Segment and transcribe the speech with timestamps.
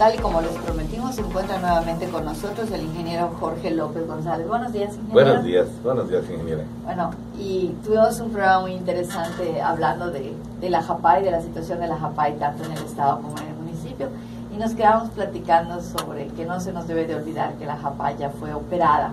[0.00, 4.48] Tal y como les prometimos, se encuentra nuevamente con nosotros el ingeniero Jorge López González.
[4.48, 5.12] Buenos días, ingeniero.
[5.12, 6.64] Buenos días, buenos días, ingeniera.
[6.86, 11.80] Bueno, y tuvimos un programa muy interesante hablando de, de la JAPAI, de la situación
[11.80, 14.08] de la JAPAI, tanto en el Estado como en el municipio.
[14.54, 18.16] Y nos quedamos platicando sobre que no se nos debe de olvidar que la JAPAI
[18.16, 19.12] ya fue operada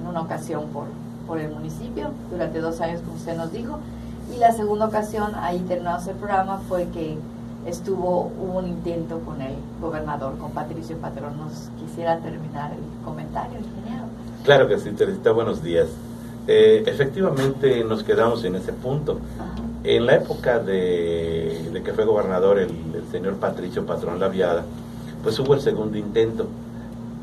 [0.00, 0.86] en una ocasión por,
[1.26, 3.78] por el municipio, durante dos años, como usted nos dijo.
[4.34, 7.18] Y la segunda ocasión, ahí terminamos el programa, fue que
[7.66, 11.38] estuvo hubo un intento con el gobernador, con Patricio Patrón.
[11.38, 14.04] Nos quisiera terminar el comentario, ingeniero.
[14.44, 15.88] Claro que sí, Teresita, buenos días.
[16.46, 19.18] Eh, efectivamente nos quedamos en ese punto.
[19.84, 24.64] En la época de, de que fue gobernador el, el, señor Patricio Patrón Laviada,
[25.22, 26.46] pues hubo el segundo intento.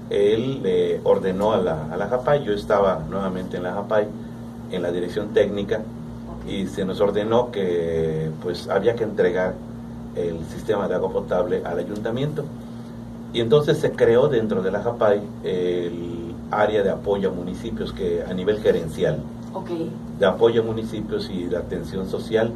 [0.10, 4.08] Él le ordenó a la, a la JAPAI, yo estaba nuevamente en la JAPAI,
[4.72, 5.82] en la dirección técnica,
[6.48, 9.56] y se nos ordenó que pues había que entregar
[10.16, 12.44] el sistema de agua potable al ayuntamiento.
[13.34, 18.24] Y entonces se creó dentro de la JAPAI el área de apoyo a municipios que
[18.24, 19.20] a nivel gerencial,
[19.54, 19.92] okay.
[20.18, 22.52] de apoyo a municipios y de atención social,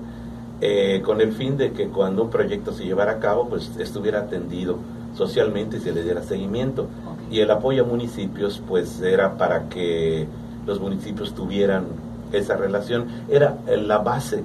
[0.61, 4.21] eh, con el fin de que cuando un proyecto se llevara a cabo, pues estuviera
[4.21, 4.77] atendido
[5.15, 6.83] socialmente y se le diera seguimiento.
[6.83, 7.37] Okay.
[7.37, 10.27] Y el apoyo a municipios, pues era para que
[10.65, 11.87] los municipios tuvieran
[12.31, 14.43] esa relación, era la base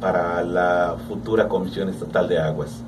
[0.00, 2.82] para la futura Comisión Estatal de Aguas.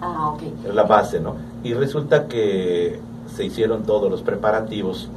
[0.00, 0.42] Ah, ok.
[0.72, 1.36] La base, ¿no?
[1.62, 3.00] Y resulta que
[3.34, 5.08] se hicieron todos los preparativos,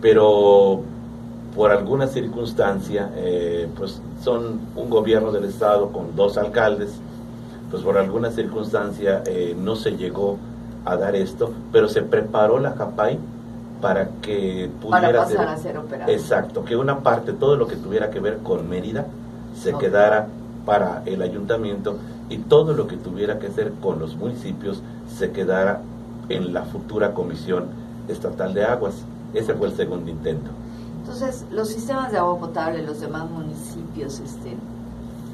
[0.00, 0.80] pero
[1.54, 6.94] por alguna circunstancia, eh, pues son un gobierno del Estado con dos alcaldes,
[7.70, 10.38] pues por alguna circunstancia eh, no se llegó
[10.84, 13.18] a dar esto, pero se preparó la JAPAI
[13.80, 16.10] para que pudiera para pasar ser, a ser operado.
[16.10, 19.06] Exacto, que una parte, todo lo que tuviera que ver con Mérida,
[19.54, 19.88] se okay.
[19.88, 20.28] quedara
[20.64, 21.98] para el ayuntamiento
[22.28, 25.80] y todo lo que tuviera que hacer con los municipios se quedara
[26.28, 27.66] en la futura Comisión
[28.08, 28.94] Estatal de Aguas.
[29.34, 30.50] Ese fue el segundo intento.
[31.00, 34.56] Entonces, los sistemas de agua potable los demás municipios este,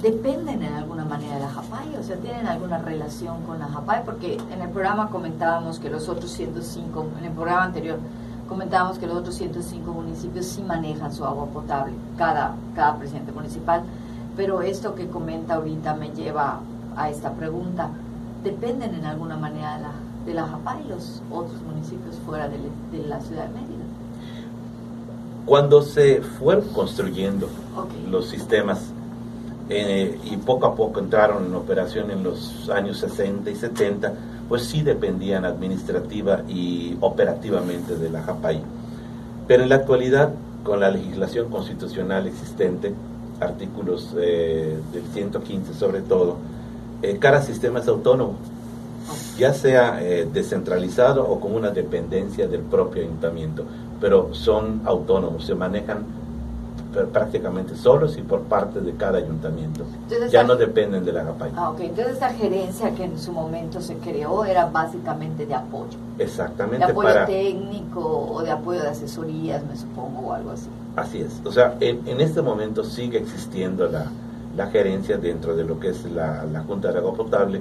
[0.03, 4.05] dependen en alguna manera de la JAPAI, o sea, tienen alguna relación con la JAPAI,
[4.05, 7.99] porque en el programa comentábamos que los otros 105, en el programa anterior,
[8.49, 13.83] comentábamos que los otros 105 municipios sí manejan su agua potable, cada, cada presidente municipal
[14.39, 16.61] pero esto que comenta ahorita me lleva
[16.97, 17.91] a esta pregunta.
[18.45, 19.93] ¿Dependen en alguna manera de la,
[20.27, 22.57] de la JAPAI los otros municipios fuera de,
[22.93, 23.85] de, la ciudad de Mérida?
[25.45, 28.07] Cuando se fueron construyendo okay.
[28.09, 28.93] los sistemas
[29.71, 34.13] eh, y poco a poco entraron en operación en los años 60 y 70,
[34.49, 38.63] pues sí dependían administrativa y operativamente de la JAPAI.
[39.49, 40.33] Pero en la actualidad,
[40.63, 42.95] con la legislación constitucional existente,
[43.41, 46.37] artículos eh, del 115 sobre todo,
[47.03, 48.35] eh, cada sistema es autónomo,
[49.37, 53.65] ya sea eh, descentralizado o con una dependencia del propio ayuntamiento,
[54.01, 56.19] pero son autónomos, se manejan
[57.13, 59.85] prácticamente solos y por parte de cada ayuntamiento.
[60.05, 61.53] Entonces, ya no dependen de la GAPAI.
[61.55, 61.81] Ah, ok.
[61.81, 65.99] Entonces esta gerencia que en su momento se creó era básicamente de apoyo.
[66.19, 66.87] Exactamente.
[66.87, 67.27] De apoyo para...
[67.27, 68.01] técnico
[68.33, 70.69] o de apoyo de asesorías, me supongo, o algo así.
[70.99, 71.41] Así es.
[71.45, 74.07] O sea, en, en este momento sigue existiendo la,
[74.57, 77.61] la, gerencia dentro de lo que es la, la, Junta de Agua Potable,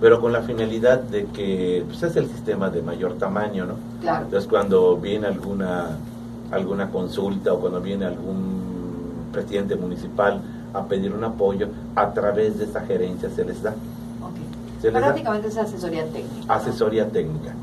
[0.00, 3.74] pero con la finalidad de que pues, es el sistema de mayor tamaño, ¿no?
[4.00, 4.24] Claro.
[4.24, 5.98] Entonces cuando viene alguna
[6.50, 10.40] alguna consulta o cuando viene algún presidente municipal
[10.72, 13.70] a pedir un apoyo, a través de esa gerencia se les da.
[13.70, 14.80] Okay.
[14.80, 16.54] Se les Prácticamente da es asesoría técnica.
[16.54, 17.10] Asesoría ¿no?
[17.10, 17.54] técnica.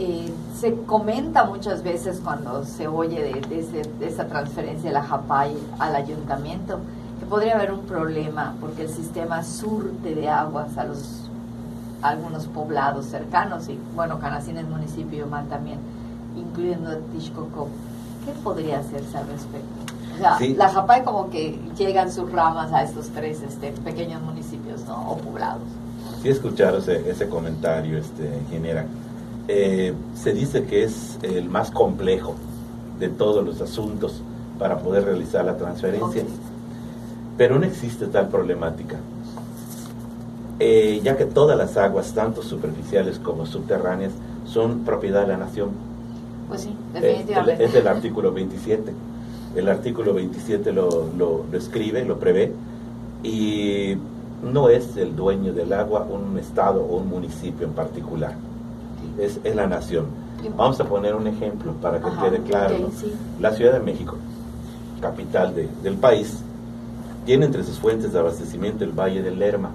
[0.00, 4.94] Eh, se comenta muchas veces cuando se oye de, de, ese, de, esa transferencia de
[4.94, 6.78] la JAPAI al ayuntamiento
[7.18, 11.28] que podría haber un problema porque el sistema surte de aguas a los
[12.00, 15.80] a algunos poblados cercanos y bueno, Canacín es municipio también
[16.36, 17.66] incluyendo Tishkoko,
[18.24, 19.94] ¿qué podría hacerse al respecto?
[20.14, 20.54] O sea, sí.
[20.54, 25.10] la JAPAI como que llegan sus ramas a estos tres este, pequeños municipios ¿no?
[25.10, 25.66] o poblados.
[26.22, 28.86] Sí, escucharon ese, ese comentario, este, ingeniera.
[29.48, 32.34] Eh, se dice que es el más complejo
[33.00, 34.20] de todos los asuntos
[34.58, 36.24] para poder realizar la transferencia, Okay.
[37.36, 38.96] pero no existe tal problemática.
[40.60, 44.12] Eh, ya que todas las aguas, tanto superficiales como subterráneas,
[44.44, 45.70] son propiedad de la nación.
[46.48, 47.64] Pues sí, Eh, definitivamente.
[47.64, 48.92] es el artículo 27.
[49.54, 52.52] El artículo 27 lo, lo, lo escribe, lo prevé,
[53.22, 53.96] y
[54.42, 58.34] no es el dueño del agua un estado o un municipio en particular,
[59.18, 60.06] es, es la nación.
[60.56, 62.74] Vamos a poner un ejemplo para que Ajá, quede claro.
[62.76, 62.88] ok, ¿no?
[62.98, 63.12] sí.
[63.40, 64.16] La Ciudad de México,
[65.00, 66.40] capital de- del país,
[67.26, 69.70] tiene entre sus fuentes de abastecimiento el Valle del Lerma,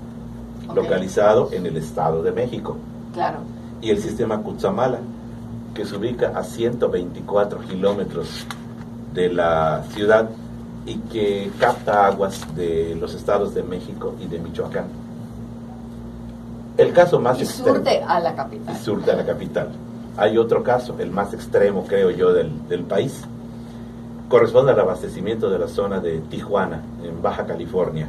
[0.74, 2.78] localizado en el Estado de México.
[3.14, 3.40] Claro.
[3.82, 5.00] Y el sistema Cutzamala,
[5.74, 8.46] que se ubica a 124 kilómetros
[9.14, 10.30] de la ciudad
[10.86, 14.86] y que capta aguas de los estados de México y de Michoacán.
[16.78, 18.76] El caso más y surte a la capital.
[18.76, 19.70] Y surte a la capital.
[20.18, 23.24] Hay otro caso, el más extremo, creo yo, del, del país.
[24.28, 28.08] Corresponde al abastecimiento de la zona de Tijuana, en Baja California.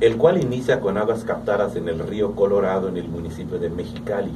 [0.00, 4.32] El cual inicia con aguas captadas en el río Colorado, en el municipio de Mexicali.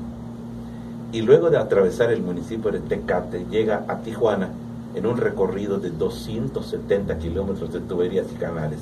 [1.13, 4.51] Y luego de atravesar el municipio de Tecate, llega a Tijuana
[4.95, 8.79] en un recorrido de 270 kilómetros de tuberías y canales.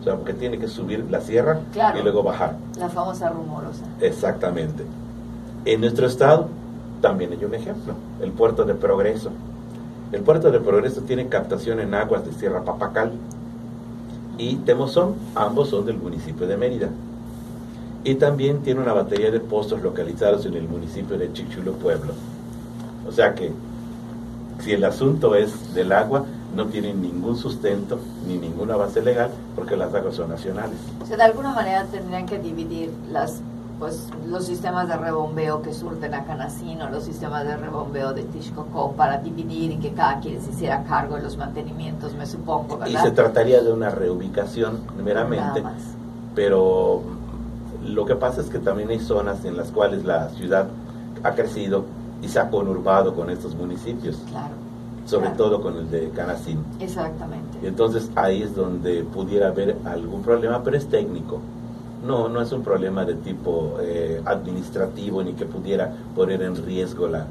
[0.00, 1.60] O sea, porque tiene que subir la sierra
[1.98, 2.56] y luego bajar.
[2.78, 3.84] La famosa rumorosa.
[4.00, 4.84] Exactamente.
[5.66, 6.48] En nuestro estado
[7.00, 9.30] también hay un ejemplo, el puerto de Progreso.
[10.12, 13.12] El puerto de Progreso tiene captación en aguas de Sierra Papacal
[14.38, 16.88] y Temozón, ambos son del municipio de Mérida.
[18.02, 22.14] Y también tiene una batería de pozos localizados en el municipio de Chichulo, Pueblo.
[23.06, 23.52] O sea que
[24.60, 26.24] si el asunto es del agua,
[26.54, 30.76] no tienen ningún sustento ni ninguna base legal porque las aguas son nacionales.
[31.02, 33.40] O sea, de alguna manera tendrían que dividir las
[33.80, 38.92] pues los sistemas de rebombeo que surten a Canacino, los sistemas de rebombeo de Tishkoko
[38.92, 42.92] para dividir y que cada quien se hiciera cargo de los mantenimientos, me supongo, ¿verdad?
[42.92, 45.64] Y se trataría de una reubicación meramente,
[46.34, 47.00] pero
[47.82, 50.68] lo que pasa es que también hay zonas en las cuales la ciudad
[51.22, 51.86] ha crecido
[52.20, 54.18] y se ha conurbado con estos municipios.
[54.28, 54.69] Claro.
[55.10, 56.64] Sobre todo con el de Canacín.
[56.78, 57.58] Exactamente.
[57.62, 61.40] Y entonces ahí es donde pudiera haber algún problema, pero es técnico.
[62.06, 67.08] No, no es un problema de tipo eh, administrativo ni que pudiera poner en riesgo
[67.08, 67.26] la...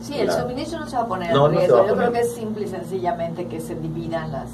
[0.00, 1.86] Sí, el suministro no se va a poner en riesgo.
[1.86, 4.48] Yo creo que es simple y sencillamente que se dividan las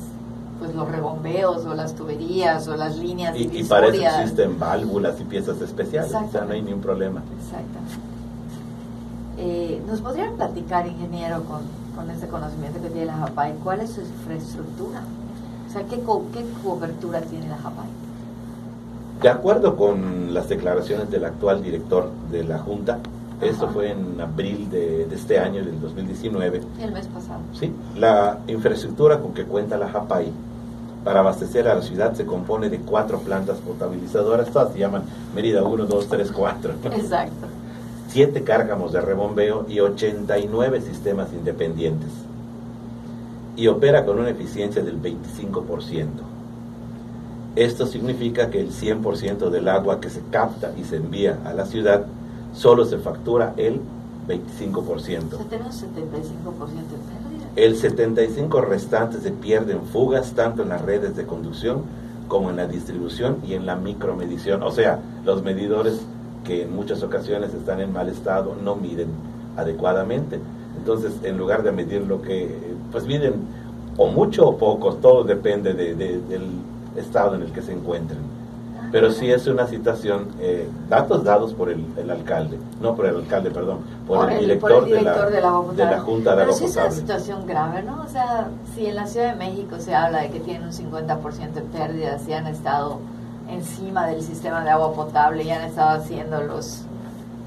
[0.59, 5.21] pues los rebombeos o las tuberías o las líneas y, y para eso existen válvulas
[5.21, 7.23] y piezas especiales, o sea, no hay ningún problema.
[7.39, 8.15] Exactamente.
[9.37, 11.63] Eh, ¿Nos podrían platicar, ingeniero, con,
[11.95, 15.03] con ese conocimiento que tiene la JAPAI, cuál es su infraestructura?
[15.69, 17.87] O sea, ¿qué, qué cobertura tiene la JAPAI?
[19.23, 22.99] De acuerdo con las declaraciones del actual director de la Junta,
[23.41, 26.63] esto fue en abril de, este año, del 2019.
[26.81, 27.41] El mes pasado.
[27.53, 30.33] Sí, la infraestructura con que cuenta la JAPAI
[31.05, 35.03] para abastecer a la ciudad se compone de cuatro plantas potabilizadoras, todas se llaman
[35.35, 36.73] Mérida 1, 2, 3, 4.
[36.85, 37.47] Exacto.
[38.15, 42.11] Siete cárgamos de rebombeo y 89 sistemas independientes.
[43.57, 46.07] Y opera con una eficiencia del 25%.
[47.57, 51.67] Esto significa que el 100% del agua que se capta y se envía a la
[51.67, 52.07] ciudad
[52.55, 53.81] solo se factura el
[54.29, 54.85] 25%.
[54.85, 57.49] O sea, tenemos 75% de pérdida.
[57.57, 61.83] El 75% restante se pierde en fugas tanto en las redes de conducción
[62.29, 64.63] como en la distribución y en la micromedición.
[64.63, 66.07] O sea, los medidores
[66.45, 69.09] que en muchas ocasiones están en mal estado no miden
[69.57, 70.39] adecuadamente.
[70.77, 73.35] Entonces, en lugar de medir lo que, pues miden
[73.97, 76.49] o mucho o poco, todo depende de, del
[76.97, 78.19] estado en el que se encuentren.
[78.93, 83.51] Pero sí es una situación, eh, datos dados por el, alcalde, no por el alcalde,
[83.51, 86.91] perdón, por, el, director, de, la, de, la, Junta de Agua Pero sí es una
[86.93, 88.03] situación grave, ¿no?
[88.03, 91.55] O sea, si en la Ciudad de México se habla de que tienen un 50%
[91.55, 93.01] de pérdidas y han estado
[93.49, 96.85] encima del sistema de agua potable y han estado haciendo los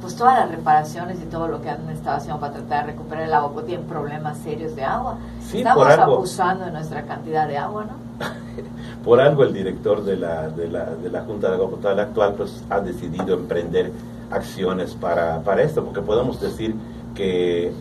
[0.01, 3.24] pues todas las reparaciones y todo lo que han estado haciendo para tratar de recuperar
[3.24, 5.18] el agua, pues tienen problemas serios de agua.
[5.51, 8.25] Estamos abusando de nuestra cantidad de agua, ¿no?
[9.04, 12.34] por algo el director de la, de la, de la Junta de Agua Potable actual
[12.36, 13.92] pues ha decidido emprender
[14.32, 16.75] acciones para, para esto, porque podemos decir
[17.16, 17.72] que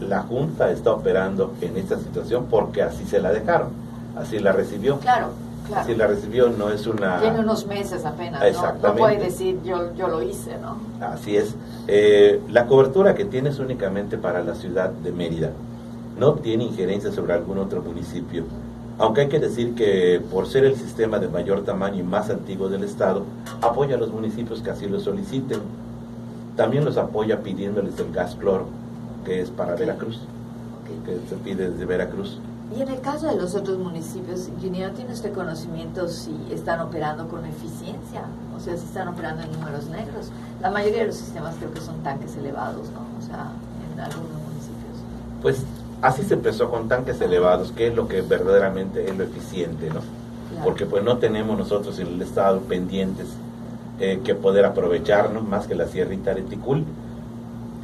[0.00, 3.70] la Junta está operando en esta situación porque así se la dejaron,
[4.16, 4.98] así la recibió.
[5.00, 5.30] Claro.
[5.68, 5.86] Claro.
[5.86, 7.20] Si la recibió no es una...
[7.20, 8.42] Tiene unos meses apenas,
[8.82, 8.96] ¿no?
[8.96, 10.78] puede decir yo, yo lo hice, ¿no?
[11.06, 11.54] Así es.
[11.86, 15.50] Eh, la cobertura que tiene es únicamente para la ciudad de Mérida.
[16.18, 18.44] No tiene injerencia sobre algún otro municipio.
[18.98, 22.68] Aunque hay que decir que por ser el sistema de mayor tamaño y más antiguo
[22.68, 23.24] del Estado,
[23.60, 25.60] apoya a los municipios que así lo soliciten.
[26.56, 28.66] También los apoya pidiéndoles el gas cloro,
[29.24, 30.18] que es para Veracruz,
[31.04, 32.40] que se pide desde Veracruz.
[32.76, 37.26] Y en el caso de los otros municipios, ingeniero, ¿tiene usted conocimiento si están operando
[37.28, 38.24] con eficiencia?
[38.54, 40.30] O sea, si están operando en números negros.
[40.60, 43.00] La mayoría de los sistemas creo que son tanques elevados, ¿no?
[43.18, 43.52] O sea,
[43.92, 44.98] en algunos municipios.
[45.40, 45.62] Pues
[46.02, 50.00] así se empezó con tanques elevados, que es lo que verdaderamente es lo eficiente, ¿no?
[50.62, 53.28] Porque pues no tenemos nosotros en el estado pendientes
[54.00, 56.84] eh, que poder aprovecharnos más que la sierrita reticul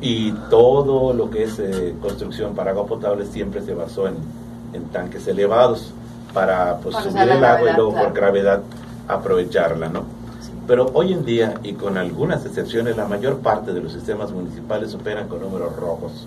[0.00, 4.16] y todo lo que es eh, construcción para agua potable siempre se basó en
[4.74, 5.92] en tanques elevados
[6.34, 8.60] para pues, subir el agua y luego por gravedad
[9.08, 10.02] aprovecharla, ¿no?
[10.66, 14.94] Pero hoy en día, y con algunas excepciones, la mayor parte de los sistemas municipales
[14.94, 16.26] operan con números rojos,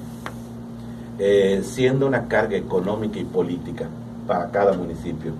[1.20, 3.88] eh, siendo una carga económica y política
[4.28, 5.32] para cada municipio.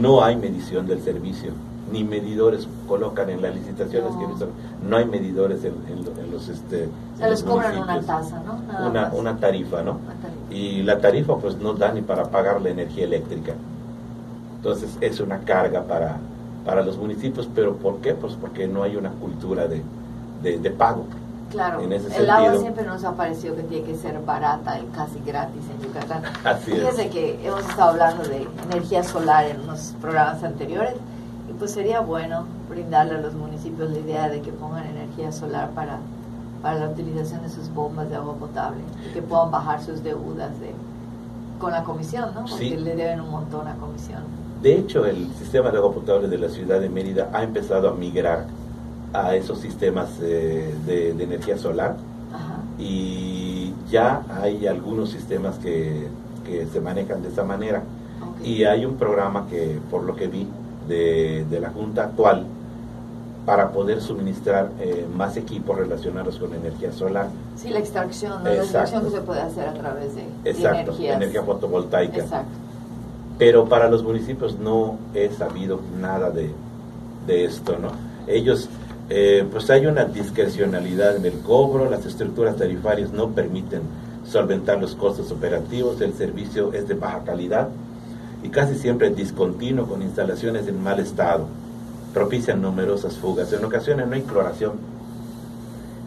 [0.00, 1.50] No hay medición del servicio,
[1.90, 4.20] ni medidores colocan en las licitaciones No.
[4.20, 4.48] que visto,
[4.88, 6.48] no hay medidores en, en lo- en los...
[6.48, 8.58] Este, Se en les los cobran una tasa, ¿no?
[8.72, 9.14] Nada Una, más.
[9.14, 9.92] una tarifa, ¿no?
[9.92, 10.37] Una tarifa.
[10.50, 13.54] Y la tarifa pues no da ni para pagar la energía eléctrica.
[14.56, 16.16] Entonces es una carga para,
[16.64, 18.14] para los municipios, pero ¿por qué?
[18.14, 19.82] Pues porque no hay una cultura de,
[20.42, 21.04] de, de pago.
[21.50, 24.84] Claro, En ese el agua siempre nos ha parecido que tiene que ser barata y
[24.94, 26.22] casi gratis en Yucatán.
[26.44, 26.80] Así es.
[26.80, 30.92] Fíjese que hemos estado hablando de energía solar en unos programas anteriores
[31.48, 35.70] y pues sería bueno brindarle a los municipios la idea de que pongan energía solar
[35.70, 35.98] para,
[36.62, 40.50] para la utilización de sus bombas de agua potable y que puedan bajar sus deudas
[40.60, 40.72] de,
[41.58, 42.40] con la comisión, ¿no?
[42.46, 42.76] Porque Sí.
[42.76, 44.22] le deben un montón a comisión.
[44.62, 47.94] De hecho, el sistema de agua potable de la ciudad de Mérida ha empezado a
[47.94, 48.46] migrar
[49.12, 51.96] a esos sistemas eh, de, de energía solar
[52.34, 52.56] Ajá.
[52.78, 56.08] y ya hay algunos sistemas que,
[56.44, 57.82] que se manejan de esa manera.
[58.20, 58.44] ok.
[58.46, 60.46] Y hay un programa que, por lo que vi,
[60.88, 62.46] de, de la Junta actual
[63.48, 67.30] para poder suministrar eh, más equipos relacionados con energía solar.
[67.56, 68.50] Sí, la extracción, ¿no?
[68.50, 72.18] La extracción que se puede hacer a través de, Exacto, energía fotovoltaica.
[72.18, 72.50] Exacto.
[73.38, 76.50] Pero para los municipios no he sabido nada de,
[77.26, 77.88] de esto, ¿no?
[78.26, 78.68] Ellos,
[79.08, 83.80] eh, pues hay una discrecionalidad en el cobro, las estructuras tarifarias no permiten
[84.26, 87.70] solventar los costos operativos, el servicio es de baja calidad
[88.42, 91.46] y casi siempre discontinuo con instalaciones en mal estado,
[92.14, 94.72] propician numerosas fugas, en ocasiones no hay cloración.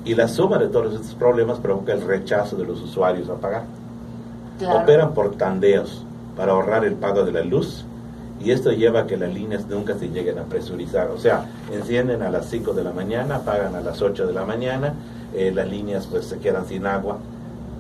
[0.04, 3.64] Y la suma de todos estos problemas provoca el rechazo de los usuarios a pagar
[4.58, 4.80] Claro.
[4.80, 6.04] operan por tandeos
[6.36, 7.86] para ahorrar el pago de la luz
[8.44, 11.10] y esto lleva a que las líneas nunca se lleguen a presurizar.
[11.12, 14.44] O sea, encienden a las 5 de la mañana, apagan a las 8 de la
[14.46, 14.94] mañana,
[15.36, 17.18] eh, las líneas pues se quedan sin agua,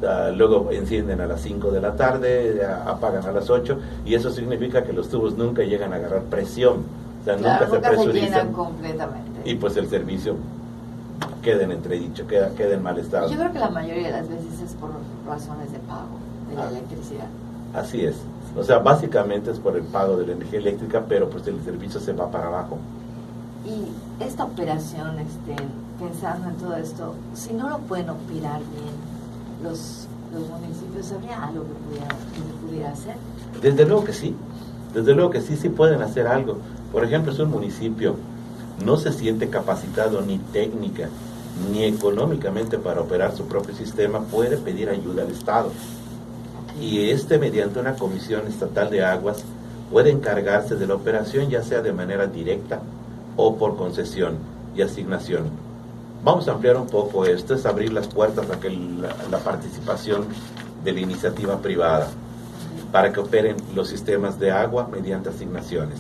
[0.07, 4.29] ah, luego encienden a las 5 de la tarde, apagan a las 8 y eso
[4.31, 6.83] significa que los tubos nunca llegan a agarrar presión,
[7.21, 9.41] o sea, Claro, nunca se nunca se presurizan llenan completamente.
[9.45, 10.35] y pues el servicio
[11.41, 13.29] queda en entredicho, queda, queda en mal estado.
[13.29, 14.91] Yo creo que la mayoría de las veces es por
[15.27, 16.17] razones de pago
[16.49, 16.69] de la Ah.
[16.69, 17.27] electricidad.
[17.73, 18.15] Así es.
[18.57, 21.99] O sea, básicamente es por el pago de la energía eléctrica, pero pues el servicio
[21.99, 22.77] se va para abajo.
[23.65, 25.55] Y esta operación, este,
[25.99, 28.93] pensando en todo esto, si no lo pueden operar bien
[29.63, 33.15] los, los municipios, ¿habría algo que, pudiera, que se pudiera hacer?
[33.61, 34.35] Desde luego que sí.
[34.93, 36.57] Desde luego que sí, sí pueden hacer algo.
[36.91, 38.15] Por ejemplo, si un municipio
[38.83, 41.09] no se siente capacitado ni técnica
[41.71, 45.71] ni económicamente para operar su propio sistema, puede pedir ayuda al Estado.
[46.79, 49.43] Y este, mediante una comisión estatal de aguas,
[49.91, 52.81] puede encargarse de la operación ya sea de manera directa
[53.35, 54.37] o por concesión
[54.75, 55.43] y asignación.
[56.23, 60.25] Vamos a ampliar un poco esto, es abrir las puertas a que la, la participación
[60.83, 62.07] de la iniciativa privada
[62.91, 65.99] para que operen los sistemas de agua mediante asignaciones.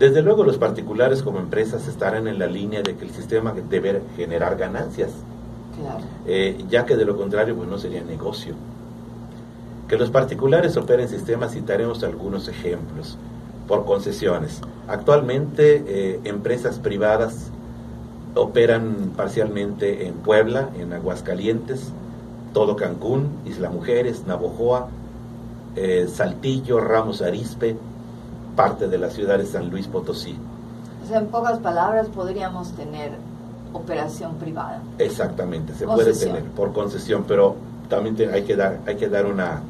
[0.00, 4.00] Desde luego los particulares como empresas estarán en la línea de que el sistema debe
[4.16, 5.10] generar ganancias,
[5.78, 6.00] Claro.
[6.26, 8.54] eh, ya que de lo contrario pues no sería negocio.
[9.88, 13.18] Que los particulares operen sistemas, citaremos algunos ejemplos,
[13.68, 14.62] por concesiones.
[14.88, 17.50] Actualmente eh, empresas privadas
[18.34, 21.92] operan parcialmente en Puebla, en Aguascalientes,
[22.54, 24.88] todo Cancún, Isla Mujeres, Navojoa,
[25.76, 27.76] eh, Saltillo, Ramos Arizpe,
[28.56, 30.36] parte de la ciudad de San Luis Potosí.
[31.04, 33.12] O sea, en pocas palabras, podríamos tener
[33.72, 34.80] operación privada.
[34.98, 36.34] Exactamente, se puede Concesión.
[36.36, 37.56] tener por concesión, pero
[37.88, 39.62] también te- hay que dar, hay que dar una,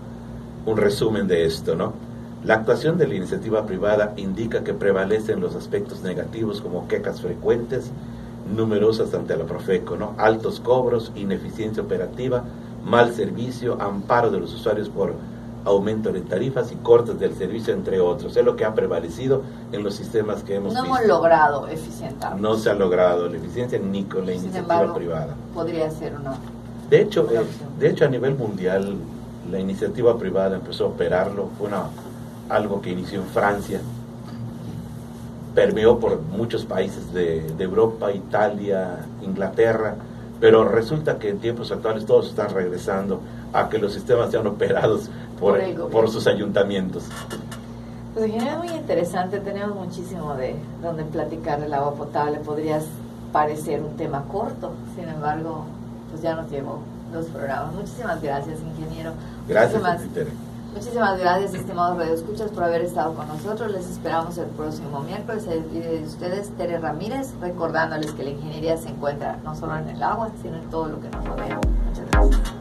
[0.67, 1.93] un resumen de esto, ¿no?
[2.45, 7.91] La actuación de la iniciativa privada indica que prevalecen los aspectos negativos como quejas frecuentes,
[8.55, 10.15] numerosas ante la Profeco, ¿no?
[10.17, 12.43] Altos cobros, ineficiencia operativa,
[12.85, 15.13] mal servicio, amparo de los usuarios por
[15.65, 18.37] aumento de tarifas y cortes del servicio, entre otros.
[18.37, 20.97] Es lo que ha prevalecido en los sistemas que hemos No visto.
[20.97, 22.39] hemos logrado eficientar.
[22.41, 25.35] No se ha logrado la eficiencia ni con la Sin iniciativa embargo, privada.
[25.55, 26.35] Podría ser una.
[26.89, 27.45] De hecho, Una eh,
[27.79, 28.97] de hecho a nivel mundial
[29.51, 31.85] la iniciativa privada empezó a operarlo, fue una,
[32.49, 33.81] algo que inició en Francia,
[35.55, 39.97] permeó por muchos países de, de Europa, Italia, Inglaterra,
[40.41, 43.21] pero resulta que en tiempos actuales todos están regresando
[43.53, 45.89] a que los sistemas sean operados por, Por el gobierno.
[45.89, 47.05] por sus ayuntamientos.
[48.15, 52.39] Pues en general muy interesante, tenemos muchísimo de donde platicar del agua potable.
[52.39, 52.81] Podría
[53.33, 55.65] parecer un tema corto, sin embargo,
[56.11, 56.81] pues ya nos llevó
[57.13, 57.73] dos programas.
[57.75, 59.13] Muchísimas gracias, ingeniero.
[59.49, 59.83] Gracias,
[60.73, 63.73] Muchísimas, gracias, estimados Radio Escuchas, por haber estado con nosotros.
[63.73, 65.43] Les esperamos el próximo miércoles.
[65.43, 69.89] Se despide de ustedes Tere Ramírez, recordándoles que la ingeniería se encuentra no solo en
[69.89, 71.59] el agua, sino en todo lo que nos rodea.
[71.89, 72.60] Muchas gracias.